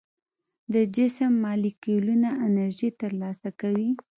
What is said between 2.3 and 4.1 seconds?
انرژي تر لاسه کوي.